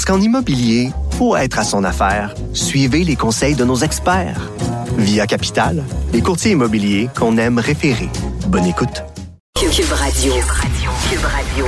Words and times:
Parce 0.00 0.16
qu'en 0.16 0.24
immobilier, 0.24 0.92
pour 1.18 1.36
être 1.36 1.58
à 1.58 1.62
son 1.62 1.84
affaire, 1.84 2.34
suivez 2.54 3.04
les 3.04 3.16
conseils 3.16 3.54
de 3.54 3.66
nos 3.66 3.76
experts. 3.76 4.50
Via 4.96 5.26
Capital, 5.26 5.84
les 6.14 6.22
courtiers 6.22 6.52
immobiliers 6.52 7.10
qu'on 7.14 7.36
aime 7.36 7.58
référer. 7.58 8.08
Bonne 8.46 8.64
écoute. 8.64 9.04
Cube 9.56 9.92
Radio. 9.92 10.32
Cube 10.32 11.22
Radio. 11.22 11.66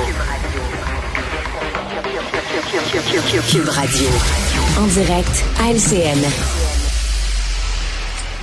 Cube 3.51 3.69
Radio. 3.69 4.09
En 4.81 4.87
direct 4.87 5.45
à. 5.61 6.62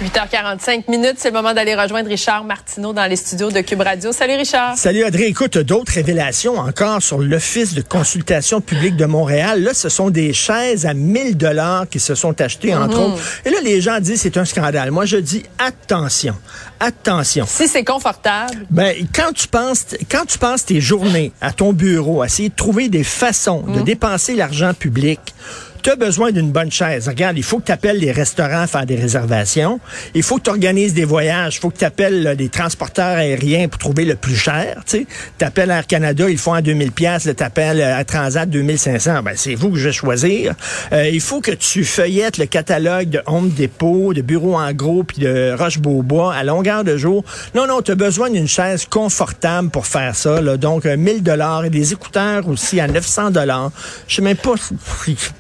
8h45 0.02 0.90
minutes, 0.90 1.16
c'est 1.18 1.28
le 1.30 1.34
moment 1.34 1.54
d'aller 1.54 1.76
rejoindre 1.76 2.08
Richard 2.08 2.46
Martineau 2.46 2.94
dans 2.94 3.06
les 3.06 3.18
studios 3.18 3.52
de 3.52 3.60
Cube 3.60 3.82
Radio. 3.82 4.14
Salut 4.14 4.36
Richard. 4.36 4.78
Salut 4.78 5.04
Audrey. 5.04 5.24
Écoute, 5.28 5.58
d'autres 5.58 5.92
révélations 5.92 6.58
encore 6.58 7.02
sur 7.02 7.18
l'Office 7.20 7.74
de 7.74 7.82
consultation 7.82 8.62
publique 8.62 8.96
de 8.96 9.04
Montréal. 9.06 9.62
Là, 9.62 9.74
ce 9.74 9.90
sont 9.90 10.10
des 10.10 10.32
chaises 10.32 10.86
à 10.86 10.94
1000 10.94 11.36
dollars 11.36 11.86
qui 11.90 12.00
se 12.00 12.16
sont 12.16 12.40
achetées, 12.40 12.74
entre 12.74 12.98
Mhm. 12.98 13.14
autres. 13.14 13.24
Et 13.44 13.50
là, 13.50 13.58
les 13.62 13.82
gens 13.82 14.00
disent 14.00 14.22
c'est 14.22 14.38
un 14.38 14.46
scandale. 14.46 14.90
Moi, 14.92 15.06
je 15.06 15.18
dis 15.18 15.44
attention, 15.58 16.36
attention. 16.80 17.46
Si 17.46 17.68
c'est 17.68 17.84
confortable. 17.84 18.68
Ben, 18.70 18.96
quand 19.14 19.34
tu 19.34 19.50
penses, 19.50 19.86
quand 20.10 20.26
tu 20.26 20.38
penses 20.38 20.64
tes 20.64 20.80
journées 20.80 21.34
à 21.42 21.52
ton 21.52 21.74
bureau, 21.74 22.22
à 22.22 22.28
essayer 22.28 22.48
de 22.48 22.56
trouver 22.56 22.88
des 22.88 23.04
façons 23.04 23.64
Mhm. 23.68 23.76
de 23.76 23.82
dépenser 23.82 24.36
l'argent 24.36 24.74
public, 24.74 25.20
tu 25.82 25.90
as 25.90 25.96
besoin 25.96 26.32
d'une 26.32 26.52
bonne 26.52 26.72
chaise. 26.72 27.08
Regarde, 27.08 27.38
il 27.38 27.44
faut 27.44 27.60
que 27.60 27.66
tu 27.66 27.72
appelles 27.72 28.00
les 28.00 28.12
restaurants 28.12 28.62
à 28.62 28.68
faire 28.68 28.86
des 28.86 28.96
réservations. 28.96 29.80
Il 30.14 30.24
faut 30.24 30.38
que 30.38 30.44
tu 30.44 30.50
organises 30.50 30.94
des 30.94 31.06
voyages. 31.06 31.56
Il 31.56 31.60
faut 31.60 31.70
que 31.70 31.78
tu 31.78 31.86
appelles 31.86 32.36
des 32.38 32.50
transporteurs 32.50 33.18
aériens 33.18 33.68
pour 33.68 33.80
trouver 33.80 34.06
le 34.06 34.16
plus 34.16 34.36
cher. 34.36 34.84
Tu 34.86 35.06
appelles 35.42 35.72
Air 35.72 35.88
Canada, 35.88 36.30
ils 36.30 36.38
font 36.38 36.54
à 36.54 36.62
2000 36.62 36.92
pièces. 36.92 37.30
Tu 37.36 37.44
appelles 37.44 37.80
Air 37.80 38.06
Transat 38.06 38.50
2500. 38.50 39.24
Ben, 39.24 39.34
c'est 39.36 39.56
vous 39.56 39.72
que 39.72 39.78
je 39.78 39.86
vais 39.86 39.94
choisir. 39.94 40.54
Euh, 40.92 41.08
il 41.10 41.22
faut 41.22 41.42
que 41.42 41.52
tu 41.52 41.84
feuillettes 41.84 42.38
le 42.38 42.46
catalogue 42.46 43.10
de 43.10 43.22
Home 43.26 43.50
Depot, 43.50 44.14
de 44.14 44.22
Bureau 44.22 44.58
en 44.58 44.74
gros, 44.74 45.04
puis 45.04 45.20
de 45.20 45.56
Roche-Beaubois 45.58 46.34
à 46.34 46.44
longueur 46.44 46.84
de 46.84 46.98
jour. 46.98 47.24
Non, 47.56 47.68
non, 47.68 47.82
tu 47.82 47.92
as 47.92 47.96
besoin 47.96 48.30
d'une 48.30 48.48
chaise 48.48 48.86
confortable 48.86 49.70
pour 49.70 49.86
faire 49.86 50.16
ça. 50.16 50.42
Là. 50.42 50.58
Donc, 50.58 50.86
euh, 50.86 50.98
1000 50.98 51.24
dollars 51.24 51.66
et 51.66 51.70
des 51.70 51.94
écouteurs 51.94 52.48
aussi 52.48 52.80
à 52.80 52.88
900 52.88 53.32
dollars. 53.32 53.72
Je 54.08 54.16
sais 54.16 54.22
même 54.22 54.38
pas 54.38 54.54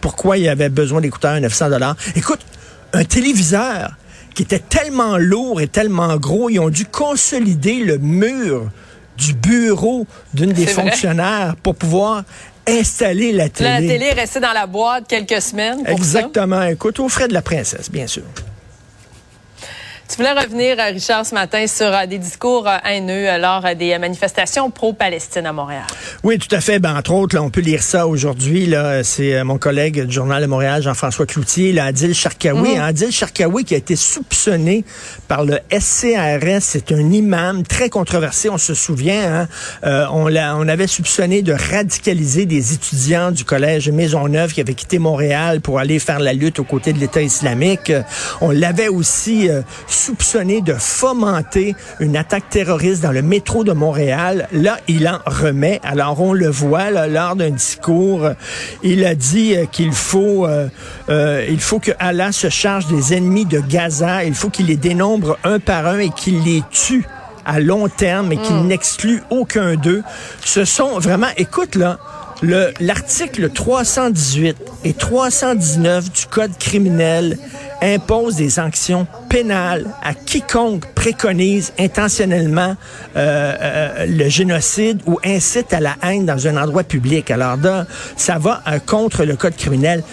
pourquoi 0.01 0.28
il 0.37 0.47
avait 0.47 0.69
besoin 0.69 1.01
d'écouteurs 1.01 1.33
à 1.33 1.39
900 1.39 1.69
dollars. 1.69 1.95
Écoute, 2.15 2.39
un 2.93 3.03
téléviseur 3.03 3.91
qui 4.35 4.43
était 4.43 4.59
tellement 4.59 5.17
lourd 5.17 5.61
et 5.61 5.67
tellement 5.67 6.15
gros, 6.17 6.49
ils 6.49 6.59
ont 6.59 6.69
dû 6.69 6.85
consolider 6.85 7.79
le 7.79 7.97
mur 7.97 8.69
du 9.17 9.33
bureau 9.33 10.07
d'une 10.33 10.53
des 10.53 10.65
vrai. 10.65 10.73
fonctionnaires 10.73 11.55
pour 11.61 11.75
pouvoir 11.75 12.23
installer 12.67 13.31
la 13.31 13.49
télé. 13.49 13.69
La 13.69 13.77
télé 13.79 14.05
est 14.05 14.13
restée 14.13 14.39
dans 14.39 14.53
la 14.53 14.67
boîte 14.67 15.07
quelques 15.07 15.41
semaines. 15.41 15.83
Pour 15.83 15.89
Exactement. 15.89 16.63
Écoute, 16.63 16.99
aux 16.99 17.09
frais 17.09 17.27
de 17.27 17.33
la 17.33 17.41
princesse, 17.41 17.91
bien 17.91 18.07
sûr. 18.07 18.23
Tu 20.09 20.15
voulais 20.15 20.31
revenir, 20.31 20.75
euh, 20.79 20.91
Richard, 20.91 21.23
ce 21.23 21.35
matin 21.35 21.67
sur 21.67 21.85
euh, 21.85 22.07
des 22.07 22.17
discours 22.17 22.67
euh, 22.67 22.77
haineux 22.83 23.27
lors 23.39 23.63
des 23.75 23.95
manifestations 23.99 24.71
pro-Palestine 24.71 25.45
à 25.45 25.53
Montréal. 25.53 25.83
Oui, 26.23 26.39
tout 26.39 26.53
à 26.53 26.61
fait. 26.61 26.79
Ben, 26.79 26.97
entre 26.97 27.11
autres, 27.13 27.35
là, 27.35 27.43
on 27.43 27.51
peut 27.51 27.61
lire 27.61 27.83
ça 27.83 28.07
aujourd'hui. 28.07 28.65
Là, 28.65 29.03
c'est 29.03 29.43
mon 29.43 29.59
collègue 29.59 30.05
du 30.05 30.11
Journal 30.11 30.41
de 30.41 30.47
Montréal, 30.47 30.81
Jean-François 30.81 31.27
Cloutier, 31.27 31.73
là, 31.73 31.85
Adil 31.85 32.15
Sharkawi. 32.15 32.75
Mhm. 32.75 32.81
Adil 32.81 33.11
Sharkawi 33.11 33.63
qui 33.65 33.75
a 33.75 33.77
été 33.77 33.95
soupçonné 33.95 34.83
par 35.27 35.45
le 35.45 35.59
SCRS. 35.71 36.61
C'est 36.61 36.91
un 36.91 37.11
imam 37.11 37.61
très 37.61 37.89
controversé, 37.89 38.49
on 38.49 38.57
se 38.57 38.73
souvient. 38.73 39.41
Hein? 39.41 39.47
Euh, 39.83 40.07
on, 40.11 40.27
l'a, 40.27 40.57
on 40.57 40.67
avait 40.67 40.87
soupçonné 40.87 41.43
de 41.43 41.53
radicaliser 41.53 42.47
des 42.47 42.73
étudiants 42.73 43.29
du 43.29 43.45
collège 43.45 43.89
Maisonneuve 43.91 44.53
qui 44.53 44.61
avaient 44.61 44.73
quitté 44.73 44.97
Montréal 44.97 45.61
pour 45.61 45.77
aller 45.77 45.99
faire 45.99 46.19
la 46.19 46.33
lutte 46.33 46.57
aux 46.57 46.63
côtés 46.63 46.93
de 46.93 46.99
l'État 46.99 47.21
islamique. 47.21 47.93
On 48.41 48.49
l'avait 48.49 48.87
aussi 48.87 49.47
euh, 49.49 49.61
soupçonné 49.99 50.61
de 50.61 50.73
fomenter 50.73 51.75
une 51.99 52.15
attaque 52.15 52.49
terroriste 52.49 53.03
dans 53.03 53.11
le 53.11 53.21
métro 53.21 53.63
de 53.63 53.73
Montréal. 53.73 54.47
Là, 54.51 54.77
il 54.87 55.07
en 55.07 55.19
remet. 55.25 55.81
Alors, 55.83 56.21
on 56.21 56.33
le 56.33 56.47
voit 56.47 56.89
là, 56.89 57.07
lors 57.07 57.35
d'un 57.35 57.49
discours. 57.49 58.29
Il 58.81 59.05
a 59.05 59.13
dit 59.13 59.55
euh, 59.55 59.65
qu'il 59.65 59.91
faut, 59.91 60.45
euh, 60.45 60.69
euh, 61.09 61.45
il 61.49 61.59
faut 61.59 61.79
que 61.79 61.91
Allah 61.99 62.31
se 62.31 62.49
charge 62.49 62.87
des 62.87 63.13
ennemis 63.13 63.45
de 63.45 63.59
Gaza. 63.59 64.23
Il 64.23 64.35
faut 64.35 64.49
qu'il 64.49 64.67
les 64.67 64.77
dénombre 64.77 65.37
un 65.43 65.59
par 65.59 65.85
un 65.85 65.99
et 65.99 66.09
qu'il 66.09 66.43
les 66.43 66.63
tue 66.71 67.05
à 67.45 67.59
long 67.59 67.89
terme 67.89 68.31
et 68.31 68.37
qu'il 68.37 68.61
n'exclut 68.67 69.21
aucun 69.29 69.75
d'eux. 69.75 70.03
Ce 70.45 70.65
sont 70.65 70.99
vraiment, 70.99 71.27
écoute 71.35 71.75
là, 71.75 71.99
l'article 72.41 73.49
318 73.49 74.57
et 74.85 74.93
319 74.93 76.11
du 76.11 76.25
Code 76.27 76.57
criminel 76.57 77.37
impose 77.81 78.35
des 78.35 78.49
sanctions 78.49 79.07
pénales 79.29 79.85
à 80.01 80.13
quiconque 80.13 80.85
préconise 80.93 81.73
intentionnellement 81.79 82.75
euh, 83.15 83.55
euh, 83.61 84.05
le 84.05 84.27
génocide 84.29 85.01
ou 85.05 85.19
incite 85.23 85.73
à 85.73 85.79
la 85.79 85.95
haine 86.03 86.25
dans 86.25 86.47
un 86.47 86.61
endroit 86.61 86.83
public. 86.83 87.31
Alors 87.31 87.57
là, 87.57 87.85
ça 88.17 88.37
va 88.37 88.61
euh, 88.67 88.79
contre 88.79 89.23
le 89.23 89.35
Code 89.35 89.55
criminel. 89.55 90.03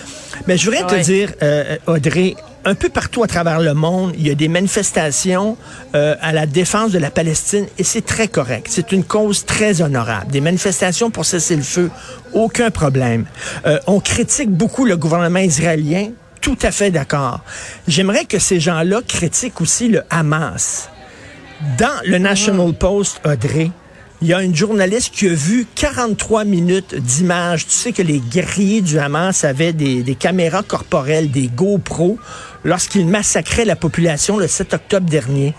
Mais 0.47 0.57
je 0.57 0.71
voudrais 0.71 0.87
te 0.87 1.03
dire, 1.03 1.33
euh, 1.43 1.77
Audrey, 1.87 2.37
un 2.67 2.75
peu 2.75 2.89
partout 2.89 3.23
à 3.23 3.29
travers 3.29 3.61
le 3.61 3.75
monde, 3.75 4.13
il 4.19 4.27
y 4.27 4.31
a 4.31 4.35
des 4.35 4.49
manifestations 4.49 5.57
euh, 5.95 6.17
à 6.21 6.33
la 6.33 6.47
défense 6.47 6.91
de 6.91 6.99
la 6.99 7.13
Palestine 7.13 7.67
et 7.79 7.85
c'est 7.85 8.05
très 8.05 8.27
correct. 8.27 8.67
C'est 8.69 8.91
une 8.91 9.05
cause 9.05 9.47
très 9.47 9.83
honorable. 9.83 10.33
Des 10.33 10.41
manifestations 10.41 11.11
pour 11.11 11.25
cesser 11.25 11.55
le 11.55 11.63
feu, 11.63 11.91
aucun 12.33 12.73
problème. 12.73 13.25
Euh, 13.67 13.79
on 13.87 14.01
critique 14.01 14.51
beaucoup 14.51 14.85
le 14.85 14.97
gouvernement 14.97 15.39
israélien, 15.39 16.11
tout 16.41 16.59
à 16.61 16.73
fait 16.73 16.91
d'accord. 16.91 17.41
J'aimerais 17.87 18.25
que 18.25 18.41
ces 18.41 18.59
gens-là 18.59 19.01
critiquent 19.07 19.61
aussi 19.61 19.87
le 19.89 20.03
Hamas. 20.11 20.91
Dans 21.79 22.03
le 22.05 22.19
National 22.19 22.75
Post, 22.75 23.21
Audrey, 23.25 23.71
il 24.23 24.29
y 24.29 24.35
a 24.35 24.43
une 24.43 24.55
journaliste 24.55 25.13
qui 25.15 25.29
a 25.29 25.35
vu 25.35 25.67
43 25.75 26.45
minutes 26.45 26.95
d'images. 26.95 27.67
Tu 27.67 27.75
sais 27.75 27.93
que 27.93 28.03
les 28.03 28.19
guerriers 28.19 28.81
du 28.81 28.99
Hamas 28.99 29.45
avaient 29.45 29.75
des, 29.75 30.03
des 30.03 30.15
caméras 30.15 30.63
corporelles, 30.63 31.31
des 31.31 31.49
GoPro, 31.49 32.19
lorsqu'ils 32.65 33.07
massacraient 33.07 33.67
la 33.67 33.77
population 33.77 34.39
le 34.39 34.49
7 34.49 34.75
octobre 34.75 35.09
dernier. 35.09 35.55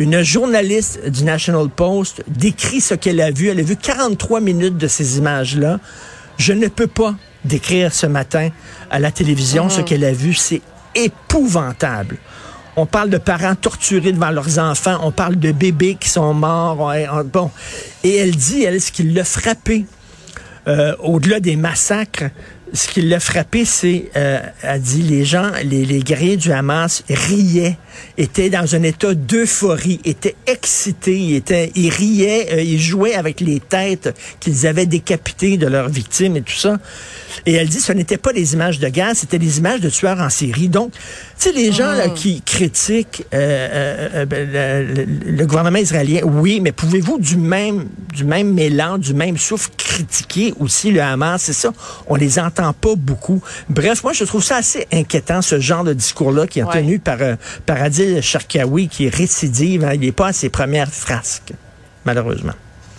Une 0.00 0.22
journaliste 0.22 1.08
du 1.08 1.24
National 1.24 1.68
Post 1.68 2.24
décrit 2.26 2.80
ce 2.80 2.94
qu'elle 2.94 3.20
a 3.20 3.30
vu. 3.30 3.48
Elle 3.48 3.60
a 3.60 3.62
vu 3.62 3.76
43 3.76 4.40
minutes 4.40 4.76
de 4.76 4.88
ces 4.88 5.18
images-là. 5.18 5.78
Je 6.36 6.52
ne 6.52 6.68
peux 6.68 6.86
pas 6.86 7.14
décrire 7.44 7.92
ce 7.92 8.06
matin 8.06 8.48
à 8.90 8.98
la 8.98 9.12
télévision 9.12 9.68
ce 9.68 9.82
qu'elle 9.82 10.04
a 10.04 10.12
vu. 10.12 10.34
C'est 10.34 10.62
épouvantable. 10.94 12.16
On 12.76 12.86
parle 12.86 13.10
de 13.10 13.18
parents 13.18 13.54
torturés 13.54 14.12
devant 14.12 14.30
leurs 14.30 14.58
enfants. 14.58 14.98
On 15.02 15.10
parle 15.10 15.36
de 15.36 15.52
bébés 15.52 15.96
qui 15.98 16.08
sont 16.08 16.34
morts. 16.34 16.92
Bon. 17.32 17.50
Et 18.04 18.16
elle 18.16 18.34
dit, 18.34 18.62
elle, 18.62 18.80
ce 18.80 18.92
qui 18.92 19.02
l'a 19.02 19.24
frappé, 19.24 19.86
euh, 20.68 20.94
au-delà 21.00 21.40
des 21.40 21.56
massacres, 21.56 22.30
ce 22.72 22.88
qui 22.88 23.02
l'a 23.02 23.20
frappé, 23.20 23.64
c'est, 23.64 24.10
euh, 24.16 24.40
elle 24.62 24.80
dit, 24.80 25.02
les 25.02 25.24
gens, 25.24 25.50
les, 25.64 25.84
les 25.84 26.00
guerriers 26.00 26.36
du 26.36 26.52
Hamas 26.52 27.02
riaient, 27.08 27.76
étaient 28.18 28.50
dans 28.50 28.74
un 28.74 28.82
état 28.82 29.14
d'euphorie, 29.14 30.00
étaient 30.04 30.36
excités, 30.46 31.18
ils, 31.18 31.34
étaient, 31.36 31.72
ils 31.74 31.90
riaient, 31.90 32.48
euh, 32.52 32.62
ils 32.62 32.80
jouaient 32.80 33.14
avec 33.14 33.40
les 33.40 33.60
têtes 33.60 34.14
qu'ils 34.38 34.66
avaient 34.66 34.86
décapitées 34.86 35.56
de 35.56 35.66
leurs 35.66 35.88
victimes 35.88 36.36
et 36.36 36.42
tout 36.42 36.56
ça. 36.56 36.78
Et 37.46 37.54
elle 37.54 37.68
dit, 37.68 37.80
ce 37.80 37.92
n'était 37.92 38.18
pas 38.18 38.32
des 38.32 38.54
images 38.54 38.78
de 38.78 38.88
guerre, 38.88 39.12
c'était 39.14 39.38
des 39.38 39.58
images 39.58 39.80
de 39.80 39.88
tueurs 39.88 40.20
en 40.20 40.30
série. 40.30 40.68
Donc, 40.68 40.92
tu 40.92 40.98
sais, 41.38 41.52
les 41.52 41.72
gens 41.72 41.92
là, 41.92 42.08
qui 42.08 42.42
critiquent 42.42 43.24
euh, 43.32 44.26
ben, 44.26 44.86
le, 45.26 45.46
gouvernement 45.46 45.78
israélien, 45.78 46.20
oui, 46.24 46.60
mais 46.60 46.72
pouvez-vous 46.72 47.18
du 47.18 47.36
même, 47.36 47.86
du 48.12 48.24
même 48.24 48.52
mélange, 48.52 49.00
du 49.00 49.14
même 49.14 49.38
souffle 49.38 49.70
critiquer 49.76 50.52
aussi 50.58 50.90
le 50.90 51.00
Hamas? 51.00 51.42
C'est 51.42 51.52
ça, 51.52 51.72
on 52.06 52.16
les 52.16 52.38
entend 52.38 52.59
pas 52.72 52.94
beaucoup. 52.96 53.42
Bref, 53.68 54.02
moi, 54.04 54.12
je 54.12 54.24
trouve 54.24 54.42
ça 54.44 54.56
assez 54.56 54.86
inquiétant, 54.92 55.42
ce 55.42 55.60
genre 55.60 55.84
de 55.84 55.92
discours-là 55.92 56.46
qui 56.46 56.60
est 56.60 56.64
Ouais. 56.64 56.72
tenu 56.74 56.98
par, 56.98 57.18
euh, 57.20 57.36
par 57.66 57.82
Adil 57.82 58.20
Sharkawi, 58.22 58.88
qui 58.88 59.06
est 59.06 59.14
récidive. 59.14 59.84
hein. 59.84 59.92
il 59.94 60.00
n'est 60.00 60.12
pas 60.12 60.28
à 60.28 60.32
ses 60.32 60.48
premières 60.50 60.90
frasques, 60.92 61.52
malheureusement. 62.04 62.52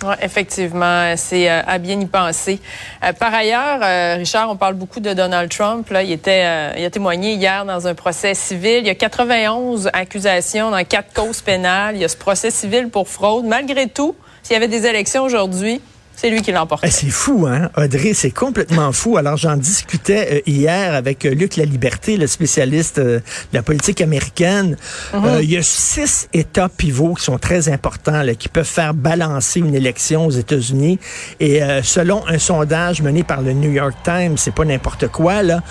Oui, 0.03 0.15
effectivement, 0.23 1.13
c'est 1.15 1.47
euh, 1.47 1.61
à 1.67 1.77
bien 1.77 1.99
y 1.99 2.05
penser. 2.07 2.59
Euh, 3.03 3.13
par 3.13 3.31
ailleurs, 3.35 3.79
euh, 3.83 4.15
Richard, 4.17 4.49
on 4.49 4.55
parle 4.55 4.73
beaucoup 4.73 4.99
de 4.99 5.13
Donald 5.13 5.51
Trump. 5.51 5.87
Là, 5.91 6.01
il 6.01 6.11
était, 6.11 6.41
il 6.79 6.83
a 6.83 6.89
témoigné 6.89 7.33
hier 7.35 7.65
dans 7.65 7.85
un 7.87 7.93
procès 7.93 8.33
civil. 8.33 8.79
Il 8.79 8.87
y 8.87 8.89
a 8.89 8.95
91 8.95 9.91
accusations 9.93 10.71
dans 10.71 10.83
quatre 10.85 11.13
causes 11.13 11.41
pénales. 11.41 11.95
Il 11.97 12.01
y 12.01 12.05
a 12.05 12.07
ce 12.07 12.17
procès 12.17 12.49
civil 12.49 12.89
pour 12.89 13.07
fraude. 13.07 13.45
Malgré 13.45 13.87
tout, 13.87 14.15
s'il 14.41 14.53
y 14.53 14.57
avait 14.57 14.67
des 14.67 14.87
élections 14.87 15.21
aujourd'hui, 15.23 15.79
c'est 16.15 16.29
lui 16.29 16.41
qui 16.41 16.51
l'emporte. 16.51 16.83
Eh, 16.85 16.91
c'est 16.91 17.09
fou, 17.09 17.47
hein, 17.47 17.69
Audrey, 17.75 18.13
c'est 18.13 18.31
complètement 18.31 18.91
fou. 18.91 19.17
Alors, 19.17 19.37
j'en 19.37 19.57
discutais 19.57 20.27
euh, 20.31 20.39
hier 20.45 20.93
avec 20.93 21.25
euh, 21.25 21.33
Luc 21.33 21.55
Laliberté, 21.55 22.17
le 22.17 22.27
spécialiste 22.27 22.99
euh, 22.99 23.19
de 23.19 23.23
la 23.53 23.63
politique 23.63 24.01
américaine. 24.01 24.77
Mhm. 25.13 25.39
Il 25.41 25.51
y 25.51 25.57
a 25.57 25.63
six 25.63 26.27
États 26.33 26.69
pivots 26.69 27.15
qui 27.15 27.23
sont 27.23 27.39
très 27.39 27.69
importants, 27.69 28.21
là, 28.21 28.35
qui 28.35 28.49
peuvent 28.49 28.65
faire 28.65 28.93
balancer 28.93 29.59
une 29.61 29.73
élection 29.73 30.27
aux 30.27 30.31
États-Unis. 30.31 30.99
Et 31.39 31.61
selon 31.83 32.25
un 32.27 32.37
sondage 32.37 33.01
mené 33.01 33.23
par 33.23 33.41
le 33.41 33.53
New 33.53 33.71
York 33.71 33.95
Times, 34.03 34.37
c'est 34.37 34.53
pas 34.53 34.65
n'importe 34.65 35.07
quoi, 35.07 35.41
là, 35.43 35.61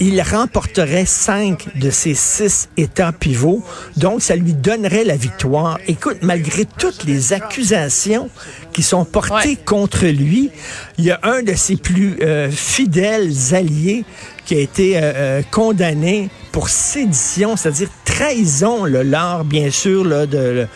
il 0.00 0.20
remporterait 0.20 1.06
cinq 1.06 1.68
de 1.76 1.90
ces 1.90 2.14
six 2.14 2.68
États 2.76 3.12
pivots. 3.12 3.62
Donc, 3.96 4.22
ça 4.22 4.36
lui 4.36 4.54
donnerait 4.54 5.04
la 5.04 5.16
victoire. 5.16 5.78
Écoute, 5.86 6.18
malgré 6.22 6.64
toutes 6.64 7.04
les 7.04 7.32
accusations 7.32 8.28
qui 8.72 8.82
sont 8.82 9.04
portées 9.04 9.56
contre 9.56 10.06
lui. 10.06 10.50
Il 10.98 11.04
y 11.04 11.10
a 11.10 11.20
un 11.22 11.42
de 11.42 11.54
ses 11.54 11.76
plus 11.76 12.16
euh, 12.22 12.50
fidèles 12.50 13.32
alliés 13.52 14.04
qui 14.44 14.54
a 14.56 14.60
été 14.60 14.96
euh, 14.96 15.00
euh, 15.02 15.42
condamné 15.50 16.30
pour 16.50 16.68
sédition, 16.68 17.56
c'est-à-dire 17.56 17.88
trahison, 18.04 18.84
lors, 18.84 19.44
bien 19.44 19.70
sûr, 19.70 20.04
là, 20.04 20.26
de 20.26 20.66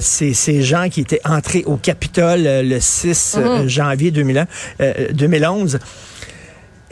ces, 0.00 0.62
gens 0.62 0.88
qui 0.88 1.00
étaient 1.02 1.20
entrés 1.24 1.62
au 1.64 1.76
Capitole 1.76 2.42
le 2.42 2.80
6 2.80 3.38
mm-hmm. 3.38 3.68
janvier 3.68 4.10
2011. 4.10 5.78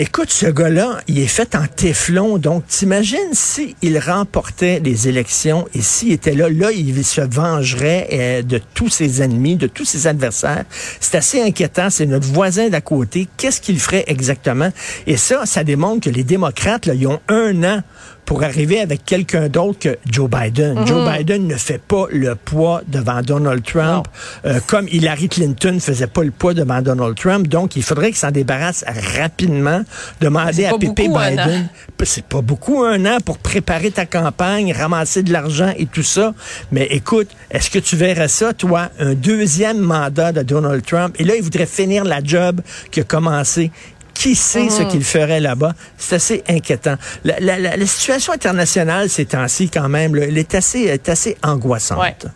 Écoute, 0.00 0.30
ce 0.30 0.46
gars-là, 0.46 1.00
il 1.08 1.18
est 1.18 1.26
fait 1.26 1.56
en 1.56 1.66
téflon. 1.66 2.38
Donc, 2.38 2.64
t'imagines 2.68 3.32
s'il 3.32 3.98
remportait 3.98 4.78
les 4.78 5.08
élections 5.08 5.66
et 5.74 5.80
s'il 5.80 6.12
était 6.12 6.34
là, 6.34 6.48
là, 6.48 6.70
il 6.70 7.04
se 7.04 7.20
vengerait 7.20 8.06
euh, 8.12 8.42
de 8.42 8.60
tous 8.74 8.90
ses 8.90 9.22
ennemis, 9.22 9.56
de 9.56 9.66
tous 9.66 9.84
ses 9.84 10.06
adversaires. 10.06 10.64
C'est 11.00 11.16
assez 11.16 11.42
inquiétant. 11.42 11.90
C'est 11.90 12.06
notre 12.06 12.28
voisin 12.28 12.68
d'à 12.68 12.80
côté. 12.80 13.26
Qu'est-ce 13.38 13.60
qu'il 13.60 13.80
ferait 13.80 14.04
exactement? 14.06 14.70
Et 15.08 15.16
ça, 15.16 15.46
ça 15.46 15.64
démontre 15.64 16.08
que 16.08 16.10
les 16.10 16.22
démocrates, 16.22 16.86
là, 16.86 16.94
ils 16.94 17.08
ont 17.08 17.18
un 17.26 17.64
an 17.64 17.82
pour 18.28 18.42
arriver 18.42 18.78
avec 18.78 19.06
quelqu'un 19.06 19.48
d'autre 19.48 19.78
que 19.78 19.98
Joe 20.04 20.28
Biden. 20.28 20.86
Joe 20.86 20.98
mhm. 20.98 21.16
Biden 21.16 21.46
ne 21.46 21.54
fait 21.54 21.80
pas 21.80 22.04
le 22.10 22.34
poids 22.34 22.82
devant 22.86 23.22
Donald 23.22 23.64
Trump, 23.64 24.06
euh, 24.44 24.60
comme 24.66 24.86
Hillary 24.86 25.30
Clinton 25.30 25.78
faisait 25.80 26.08
pas 26.08 26.22
le 26.22 26.30
poids 26.30 26.52
devant 26.52 26.82
Donald 26.82 27.16
Trump. 27.16 27.48
Donc, 27.48 27.75
il 27.75 27.82
faudrait 27.82 28.08
qu'il 28.08 28.19
s'en 28.19 28.30
débarrasse 28.30 28.84
rapidement. 29.16 29.80
Demander 30.20 30.66
à 30.66 30.76
Pépé 30.76 31.08
Biden, 31.08 31.70
c'est 32.04 32.22
pas 32.22 32.42
beaucoup 32.42 32.84
un 32.84 33.06
an 33.06 33.16
pour 33.25 33.38
préparer 33.38 33.90
ta 33.90 34.04
campagne, 34.04 34.75
ramasser 34.75 35.22
de 35.22 35.32
l'argent 35.32 35.72
et 35.78 35.86
tout 35.86 36.02
ça. 36.02 36.34
Mais 36.70 36.86
écoute, 36.90 37.28
est-ce 37.50 37.70
que 37.70 37.78
tu 37.78 37.96
verrais 37.96 38.28
ça, 38.28 38.52
toi, 38.52 38.90
un 38.98 39.14
deuxième 39.14 39.78
mandat 39.78 40.32
de 40.32 40.42
Donald 40.42 40.84
Trump? 40.84 41.16
Et 41.19 41.25
là, 41.25 41.34
il 41.34 41.42
voudrait 41.42 41.64
finir 41.64 42.04
la 42.04 42.22
job 42.22 42.60
qui 42.90 43.00
a 43.00 43.04
commencé 43.04 43.70
qui 44.18 44.34
sait 44.34 44.68
ce 44.68 44.82
mhm. 44.82 44.88
qu'il 44.88 45.04
ferait 45.04 45.38
là-bas? 45.38 45.74
C'est 45.96 46.16
assez 46.16 46.44
inquiétant. 46.48 46.96
La, 47.24 47.38
la, 47.38 47.76
la, 47.76 47.86
situation 47.86 48.32
internationale 48.32 49.08
ces 49.08 49.26
temps-ci, 49.26 49.70
quand 49.70 49.88
même, 49.88 50.16
elle 50.16 50.36
est 50.36 50.54
assez, 50.56 50.80
est 50.80 51.08
assez 51.08 51.36
angoissante. 51.42 52.26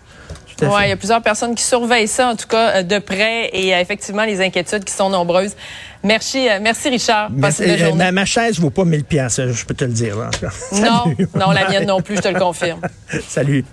Oui, 0.61 0.83
il 0.85 0.89
y 0.91 0.93
a 0.93 0.97
plusieurs 0.97 1.23
personnes 1.23 1.57
qui 1.57 1.65
surveillent 1.65 2.07
ça, 2.07 2.29
en 2.29 2.37
tout 2.37 2.47
cas, 2.47 2.77
euh, 2.77 2.83
de 2.85 3.01
près, 3.01 3.51
et 3.53 3.75
euh, 3.75 3.81
effectivement, 3.81 4.25
les 4.25 4.41
inquiétudes 4.41 4.85
qui 4.85 4.93
sont 4.93 5.11
nombreuses. 5.11 5.57
Merci, 6.05 6.49
euh, 6.49 6.59
merci 6.63 6.89
Richard. 6.89 7.31
Ma, 7.31 8.13
ma, 8.13 8.25
chaise 8.25 8.61
vaut 8.61 8.71
pas 8.71 8.85
1000 8.85 9.05
pièces, 9.05 9.41
je 9.45 9.65
peux 9.65 9.75
te 9.75 9.85
le 9.85 9.93
dire. 9.93 10.17
non, 10.73 11.15
non, 11.35 11.51
la 11.51 11.69
mienne 11.69 11.87
non 11.87 12.01
plus, 12.01 12.17
je 12.17 12.23
te 12.23 12.29
le 12.29 12.39
confirme. 12.39 12.81
Salut. 13.29 13.65